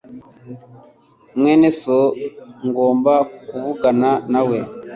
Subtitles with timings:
[1.37, 1.99] mwene so,
[2.67, 3.13] ngomba
[3.47, 4.59] kuvugana nawe